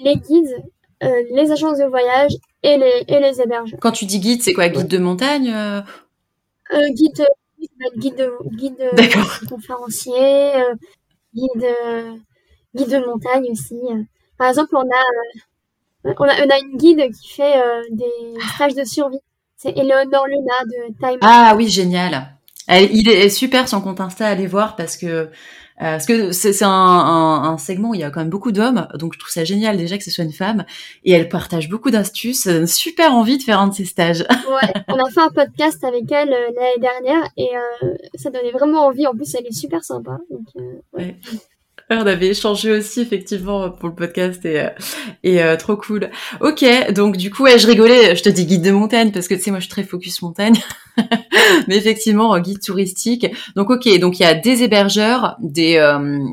[0.04, 0.64] les guides,
[1.02, 2.32] les agences de voyage
[2.64, 3.80] et les, et les hébergeurs.
[3.82, 5.54] Quand tu dis guide, c'est quoi Guide de montagne
[6.92, 7.26] Guide
[7.98, 10.54] guide de, guide de conférencier,
[11.34, 11.68] guide,
[12.76, 13.76] guide de montagne aussi.
[14.38, 18.84] Par exemple, on a, on a, on a une guide qui fait des stages de
[18.84, 19.20] survie.
[19.56, 21.20] C'est Eleonore Luna de Time.
[21.22, 22.38] Ah oui, génial.
[22.70, 25.30] il est super son compte Insta, allez voir parce que
[25.80, 28.52] euh, parce que c'est un, un, un, segment où il y a quand même beaucoup
[28.52, 30.66] d'hommes, donc je trouve ça génial déjà que ce soit une femme,
[31.04, 34.26] et elle partage beaucoup d'astuces, euh, super envie de faire un de ses stages.
[34.48, 37.50] Ouais, on a fait un podcast avec elle euh, l'année dernière, et
[37.84, 40.18] euh, ça donnait vraiment envie, en plus elle est super sympa.
[40.32, 40.48] Donc,
[40.94, 41.16] ouais.
[41.90, 44.70] On avait échangé aussi effectivement pour le podcast et euh,
[45.24, 46.10] et euh, trop cool.
[46.42, 49.36] Ok, donc du coup ouais, je rigolais, je te dis guide de montagne parce que
[49.36, 50.56] tu sais moi je suis très focus montagne,
[51.70, 53.28] mais effectivement euh, guide touristique.
[53.56, 55.78] Donc ok, donc il y a des hébergeurs, des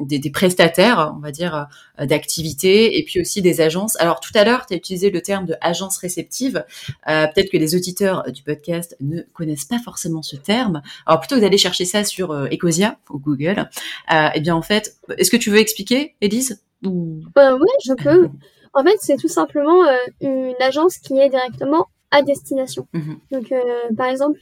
[0.07, 1.69] des, des, prestataires, on va dire
[2.01, 3.97] d'activités et puis aussi des agences.
[4.01, 6.64] Alors tout à l'heure tu as utilisé le terme de agence réceptive.
[7.07, 10.83] Peut-être que les auditeurs du podcast ne connaissent pas forcément ce terme.
[11.07, 13.69] Alors plutôt que d'aller chercher ça sur Ecosia ou Google,
[14.11, 17.21] eh bien en fait, est-ce que tu tu veux expliquer, Elise Ou...
[17.37, 18.31] Euh, oui, je peux.
[18.73, 22.89] En fait, c'est tout simplement euh, une agence qui est directement à destination.
[22.95, 23.19] Mhm.
[23.31, 23.61] Donc, euh,
[23.95, 24.39] par exemple,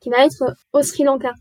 [0.00, 1.32] qui va être au Sri Lanka.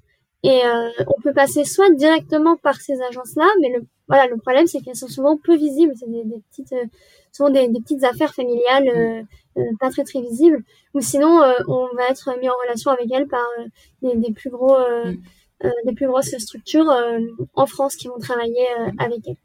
[0.44, 0.60] Et
[1.08, 4.96] on peut passer soit directement par ces agences-là, mais le, voilà, le problème, c'est qu'elles
[4.96, 5.94] sont souvent peu visibles.
[6.00, 6.76] C'est des, petites,
[7.32, 9.78] souvent des, petites affaires familiales mhm.
[9.80, 10.64] pas très très visibles.
[10.94, 13.48] Ou sinon, on va être mis en relation avec elles par
[14.04, 14.78] des, plus gros...
[15.06, 15.20] Mhm.
[15.64, 17.20] Euh, des plus grosses structures euh,
[17.54, 19.36] en France qui vont travailler euh, avec elles.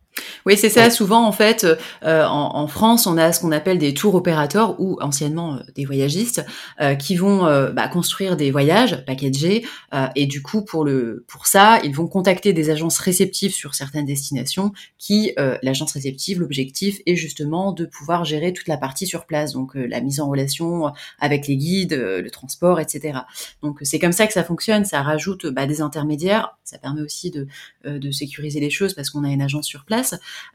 [0.46, 0.90] Oui, c'est ça.
[0.90, 1.66] Souvent, en fait,
[2.04, 5.58] euh, en, en, France, on a ce qu'on appelle des tours opérateurs ou anciennement euh,
[5.74, 6.44] des voyagistes
[6.80, 9.66] euh, qui vont bah, construire des voyages packagés
[10.14, 14.04] et du coup, pour le pour ça, ils vont contacter des agences réceptives sur certaines
[14.04, 14.72] destinations.
[14.98, 19.72] Qui l'agence réceptive, l'objectif est justement de pouvoir gérer toute la partie sur place, donc
[19.74, 23.20] la mise en relation avec les guides, le transport, etc.
[23.62, 24.84] Donc c'est comme ça que ça fonctionne.
[24.84, 26.56] Ça rajoute bah, des intermédiaires.
[26.64, 27.46] Ça permet aussi de
[27.84, 30.05] de sécuriser les choses parce qu'on a une agence sur place.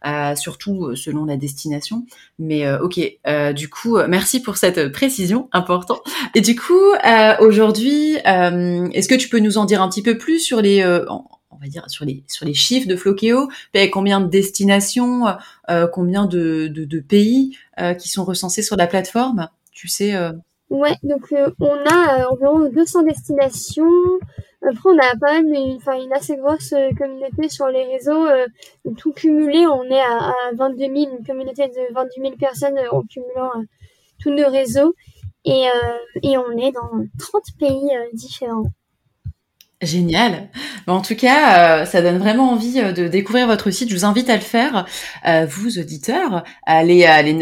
[0.05, 2.05] Euh, surtout euh, selon la destination.
[2.39, 2.99] Mais euh, ok,
[3.53, 6.01] du coup, merci pour cette précision importante.
[6.35, 6.73] Et du coup,
[7.39, 11.57] aujourd'hui, est-ce que tu peux nous en dire un petit peu plus sur les on
[11.61, 13.49] va dire sur les sur les chiffres de Flokeo,
[13.91, 15.25] combien de destinations,
[15.93, 17.57] combien de pays
[17.99, 20.15] qui sont recensés sur la plateforme, tu sais
[20.69, 23.91] Ouais, donc on a environ 200 destinations,
[24.67, 28.28] après, on a pas mal une, assez grosse euh, communauté sur les réseaux.
[28.28, 28.45] Euh,
[28.97, 32.91] tout cumulé, on est à, à 22 000, une communauté de 22 000 personnes euh,
[32.91, 33.52] en cumulant
[34.21, 34.93] tous nos réseaux.
[35.43, 35.65] Et,
[36.21, 38.67] et on est dans 30 pays différents.
[39.82, 40.50] Génial.
[40.86, 43.89] En tout cas, ça donne vraiment envie de découvrir votre site.
[43.89, 44.86] Je vous invite à le faire,
[45.50, 46.43] vous auditeurs.
[46.67, 47.34] Allez, allez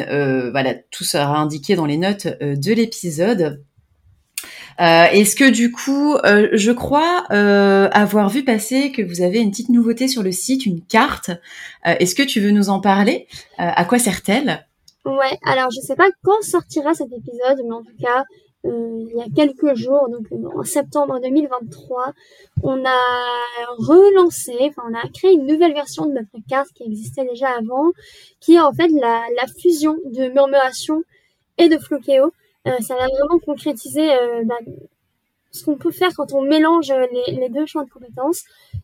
[0.51, 3.61] voilà, tout sera indiqué dans les notes de l'épisode.
[4.79, 9.39] Euh, est-ce que du coup, euh, je crois euh, avoir vu passer que vous avez
[9.39, 11.31] une petite nouveauté sur le site, une carte.
[11.83, 13.27] Est-ce que tu veux nous en parler?
[13.57, 14.65] À quoi sert-elle?
[15.05, 18.23] Ouais, alors je sais pas quand sortira cet épisode, mais en tout cas,
[18.65, 22.13] il y a quelques jours, donc en septembre 2023,
[22.63, 22.99] on a
[23.77, 27.91] relancé, enfin on a créé une nouvelle version de notre carte qui existait déjà avant,
[28.41, 31.01] qui est en fait la, la fusion de murmuration
[31.57, 32.33] et de Flokeo.
[32.67, 34.55] Euh, ça va vraiment concrétiser euh, bah,
[35.51, 38.43] ce qu'on peut faire quand on mélange les, les, deux champs de compétences.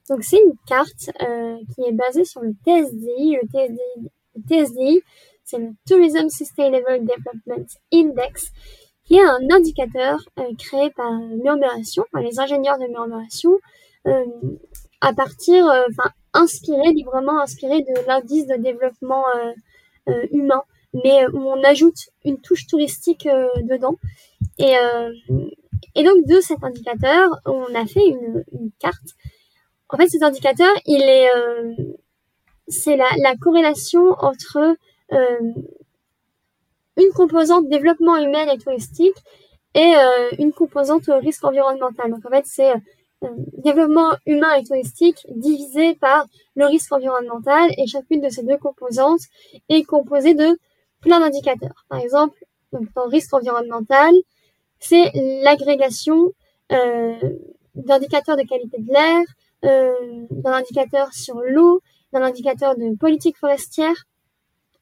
[0.09, 3.37] Donc c'est une carte euh, qui est basée sur le TSDI.
[3.37, 5.01] Le TSDI,
[5.43, 8.51] c'est le Tourism Sustainable Development Index,
[9.05, 11.11] qui est un indicateur euh, créé par
[12.11, 13.51] par les ingénieurs de Murmuration,
[14.07, 14.25] euh,
[15.01, 19.23] à partir, enfin inspiré, librement inspiré de l'indice de développement
[20.31, 20.63] humain
[21.03, 23.95] mais où on ajoute une touche touristique euh, dedans.
[24.57, 25.11] Et, euh,
[25.95, 28.43] et donc de cet indicateur, on a fait une,
[28.79, 29.15] carte.
[29.89, 31.73] En fait, cet indicateur, il est, euh,
[32.67, 34.75] c'est la, la, corrélation entre
[36.97, 39.15] une composante développement humain et touristique
[39.75, 39.93] et
[40.39, 42.09] une composante risque environnemental.
[42.09, 42.73] Donc en fait, c'est
[43.63, 49.21] développement humain et touristique divisé par le risque environnemental et chacune de ces deux composantes
[49.69, 50.57] est composée de
[51.05, 51.85] plein d'indicateurs.
[51.87, 52.37] Par exemple,
[52.73, 54.13] donc dans risque environnemental,
[54.79, 55.11] c'est
[55.43, 56.31] l'agrégation
[56.71, 57.15] euh,
[57.75, 59.23] d'indicateurs de qualité de l'air,
[59.63, 63.95] euh, d'un indicateur sur l'eau, d'un indicateur de politique forestière,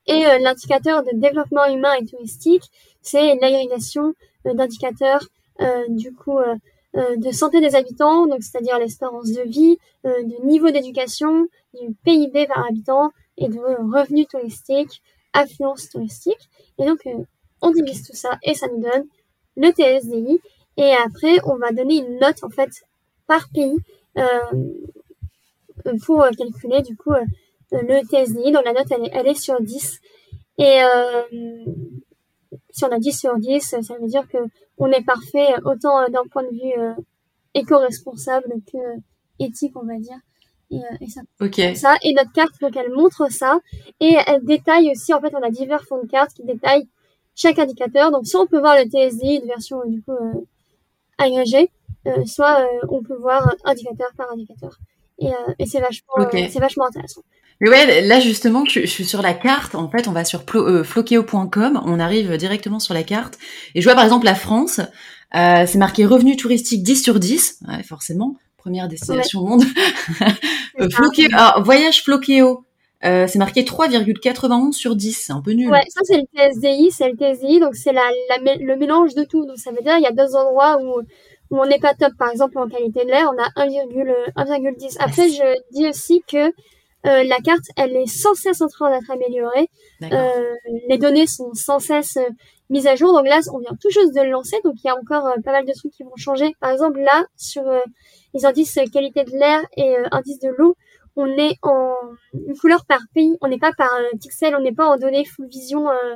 [0.07, 2.63] et euh, l'indicateur de développement humain et touristique,
[3.01, 4.13] c'est l'agrégation
[4.45, 5.27] d'indicateurs
[5.89, 6.39] du coup
[6.93, 12.65] de santé des habitants, donc c'est-à-dire l'espérance de vie, de niveau d'éducation, du PIB par
[12.67, 15.01] habitant et de revenus touristiques,
[15.33, 16.49] affluence touristique.
[16.79, 16.99] Et donc,
[17.61, 19.05] on divise tout ça et ça nous donne
[19.55, 20.39] le TSDI.
[20.77, 22.69] Et après, on va donner une note en fait
[23.27, 23.77] par pays
[24.17, 27.13] euh, pour calculer du coup
[27.71, 28.51] le TSDI.
[28.51, 29.99] Donc la note elle est, elle est sur 10.
[30.57, 30.81] Et
[32.73, 34.37] si on a 10 sur 10, ça veut dire que
[34.77, 36.93] on est parfait autant d'un point de vue euh,
[37.53, 38.77] éco-responsable que
[39.39, 40.17] éthique, on va dire.
[40.73, 41.21] Et, et ça,
[41.75, 41.95] ça.
[42.03, 43.59] Et notre carte, donc elle montre ça.
[43.99, 46.87] Et elle détaille aussi, en fait, on a divers fonds de cartes qui détaillent
[47.35, 48.11] chaque indicateur.
[48.11, 50.45] Donc, soit on peut voir le TSDI, une version du coup euh,
[51.17, 51.69] agrégée,
[52.07, 54.77] euh, soit euh, on peut voir indicateur par indicateur.
[55.19, 57.21] Et, et c'est vachement, c'est vachement intéressant.
[57.61, 59.75] Mais ouais, là justement, je, suis sur la carte.
[59.75, 63.37] En fait, on va sur flokeo.com, on arrive directement sur la carte.
[63.75, 64.81] Et je vois par exemple la France,
[65.35, 69.63] euh, c'est marqué revenu touristique 10 sur 10, ouais, forcément, première destination au monde.
[70.91, 72.63] Flokeo, alors, voyage Flokeo,
[73.03, 75.69] euh, c'est marqué 3,91 sur 10, c'est un peu nul.
[75.69, 79.25] Ouais, ça c'est le TSDI, c'est le TSDI, donc c'est la, la, le mélange de
[79.25, 79.45] tout.
[79.45, 81.01] Donc ça veut dire il y a deux endroits où,
[81.51, 82.13] où on n'est pas top.
[82.17, 84.95] Par exemple, en qualité de l'air, on a 1,10.
[84.99, 89.11] Après, je dis aussi que euh, la carte, elle est sans cesse en train d'être
[89.11, 89.67] améliorée.
[90.03, 90.53] Euh,
[90.87, 92.17] les données sont sans cesse
[92.73, 93.13] euh, mises à jour.
[93.13, 95.41] Donc là, on vient tout juste de le lancer, donc il y a encore euh,
[95.43, 96.55] pas mal de trucs qui vont changer.
[96.59, 97.63] Par exemple, là, sur
[98.33, 100.75] les indices qualité de l'air et indice de l'eau,
[101.15, 101.93] on est en
[102.33, 105.25] une couleur par pays, on n'est pas par euh, pixel, on n'est pas en données
[105.25, 105.89] full vision.
[105.89, 106.15] Euh,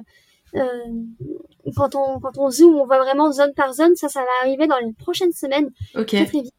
[0.55, 3.95] euh, quand on quand on zoome, on voit vraiment zone par zone.
[3.95, 6.53] Ça, ça va arriver dans les prochaines semaines, très très vite.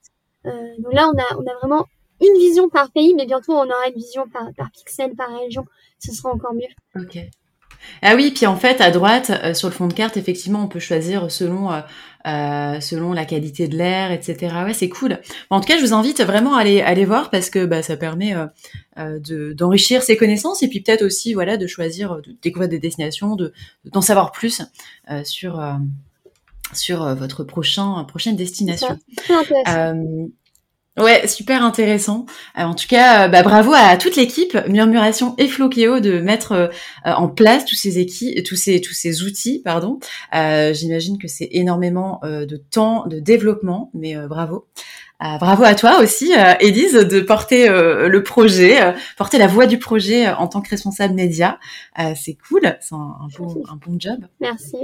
[0.45, 1.85] donc là, on a on a vraiment
[2.21, 5.65] une vision par pays, mais bientôt on aura une vision par par pixel, par région.
[5.99, 6.69] Ce sera encore mieux.
[6.95, 7.19] Ok.
[8.03, 10.81] Ah oui, puis en fait, à droite, sur le fond de carte, effectivement, on peut
[10.81, 11.71] choisir selon
[12.27, 14.55] euh, selon la qualité de l'air, etc.
[14.65, 15.21] Ouais, c'est cool.
[15.51, 17.97] En tout cas, je vous invite vraiment à aller, aller voir parce que bah, ça
[17.97, 18.47] permet euh,
[18.99, 22.81] euh de, d'enrichir ses connaissances et puis peut-être aussi voilà de choisir, de découvrir des
[22.81, 23.53] destinations, de
[23.85, 24.63] d'en savoir plus
[25.11, 25.75] euh, sur euh,
[26.75, 28.99] sur votre prochain prochaine destination.
[30.99, 32.27] Ouais, super intéressant.
[32.59, 36.53] Euh, en tout cas, euh, bah, bravo à toute l'équipe Murmuration et Floqueo de mettre
[36.53, 36.69] euh,
[37.05, 39.99] en place tous ces équipes, tous ces tous ces outils, pardon.
[40.33, 44.67] J'imagine que c'est énormément de temps, de développement, mais bravo.
[45.21, 50.49] bravo à toi aussi, Elise, de porter le projet, porter la voix du projet en
[50.49, 51.59] tant que responsable média.
[52.17, 54.21] c'est cool, c'est un, un, bon, un bon job.
[54.41, 54.77] Merci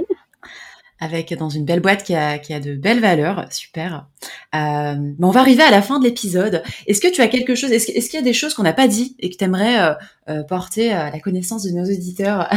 [0.99, 4.07] avec dans une belle boîte qui a, qui a de belles valeurs, super.
[4.55, 6.63] Euh, on va arriver à la fin de l'épisode.
[6.87, 8.87] Est-ce que tu as quelque chose, est-ce, qu'il y a des choses qu'on n'a pas
[8.87, 9.93] dit et que tu aimerais euh,
[10.29, 12.49] euh, porter à la connaissance de nos auditeurs?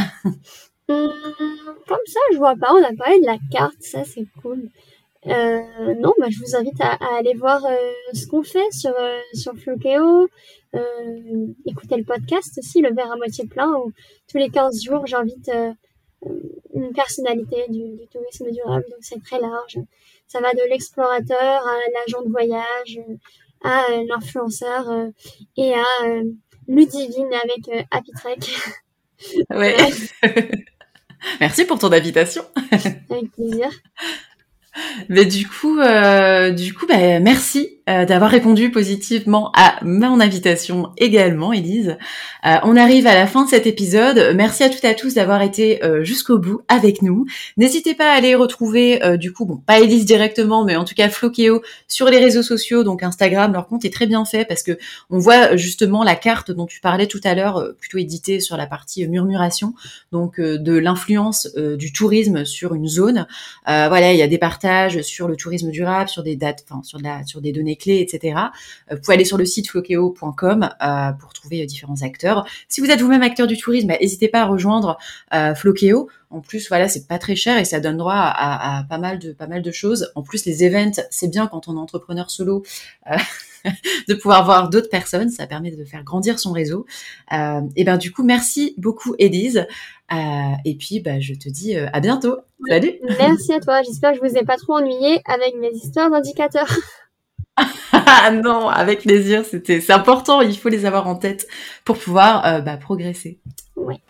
[0.91, 1.13] Hum,
[1.87, 2.73] Comme ça, je vois pas.
[2.73, 4.69] On a parlé de la carte, ça c'est cool.
[5.27, 5.61] Euh,
[5.99, 7.75] non, bah, je vous invite à, aller voir euh,
[8.13, 8.95] ce qu'on fait sur
[9.35, 10.27] sur Flokeo.
[11.67, 13.91] écouter le podcast aussi, le verre à moitié plein, où
[14.27, 15.51] tous les 15 jours, j'invite
[16.79, 19.77] une personnalité du, du tourisme durable, donc c'est très large.
[20.27, 22.99] Ça va de l'explorateur à l'agent de voyage,
[23.63, 25.09] à l'influenceur euh,
[25.57, 26.23] et à euh,
[26.67, 28.39] Ludivine avec euh, Happy Trek.
[29.49, 29.75] Ouais.
[31.41, 32.43] Merci pour ton invitation.
[33.09, 33.69] avec plaisir.
[35.09, 40.91] Mais du coup, euh, du coup, bah, merci euh, d'avoir répondu positivement à mon invitation
[40.97, 41.97] également, Elise.
[42.45, 44.35] Euh, on arrive à la fin de cet épisode.
[44.35, 47.25] Merci à toutes et à tous d'avoir été euh, jusqu'au bout avec nous.
[47.57, 51.09] N'hésitez pas à aller retrouver, du coup, bon, pas Elise directement, mais en tout cas
[51.09, 53.53] Flokeo sur les réseaux sociaux, donc Instagram.
[53.53, 54.77] Leur compte est très bien fait parce que
[55.09, 58.67] on voit justement la carte dont tu parlais tout à l'heure, plutôt éditée sur la
[58.67, 59.73] partie murmuration,
[60.11, 63.25] donc de l'influence du tourisme sur une zone.
[63.65, 66.99] voilà, il y a des partages sur le tourisme durable, sur des dates, enfin sur,
[66.99, 68.37] la, sur des données clés, etc.
[68.91, 72.45] Euh, vous pouvez aller sur le site flokeo.com euh, pour trouver euh, différents acteurs.
[72.67, 74.97] Si vous êtes vous-même acteur du tourisme, bah, n'hésitez pas à rejoindre
[75.55, 76.09] Flokeo.
[76.29, 79.31] En plus, voilà, c'est pas très cher et ça donne droit à, pas mal de
[79.31, 80.11] pas mal de choses.
[80.15, 82.63] En plus, les events, c'est bien quand on est entrepreneur solo
[84.07, 85.29] de pouvoir voir d'autres personnes.
[85.29, 86.85] Ça permet de faire grandir son réseau.
[87.31, 89.65] Et ben du coup, merci beaucoup, Elise.
[90.11, 92.37] Euh, et puis, bah, je te dis à bientôt.
[92.67, 92.93] Salut.
[93.19, 93.81] Merci à toi.
[93.83, 96.69] J'espère que je vous ai pas trop ennuyé avec mes histoires d'indicateurs.
[98.09, 101.47] ah non, avec plaisir, c'était, c'est important, il faut les avoir en tête
[101.85, 103.39] pour pouvoir euh, bah, progresser.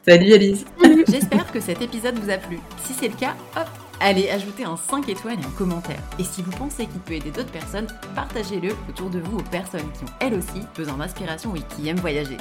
[0.08, 0.66] Salut Alice.
[1.08, 2.60] J'espère que cet épisode vous a plu.
[2.86, 3.68] Si c'est le cas, hop,
[4.00, 6.00] allez ajouter un 5 étoiles et un commentaire.
[6.18, 9.92] Et si vous pensez qu'il peut aider d'autres personnes, partagez-le autour de vous aux personnes
[9.94, 12.38] qui ont elles aussi besoin d'inspiration et qui aiment voyager.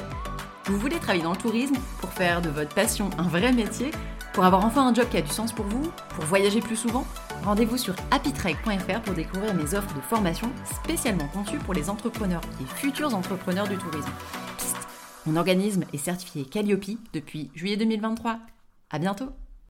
[0.64, 3.90] Vous voulez travailler dans le tourisme pour faire de votre passion un vrai métier?
[4.32, 7.04] Pour avoir enfin un job qui a du sens pour vous, pour voyager plus souvent,
[7.44, 12.64] rendez-vous sur happytrek.fr pour découvrir mes offres de formation spécialement conçues pour les entrepreneurs et
[12.76, 14.12] futurs entrepreneurs du tourisme.
[14.58, 14.76] Psst,
[15.26, 18.38] mon organisme est certifié Calliope depuis juillet 2023.
[18.90, 19.32] À bientôt!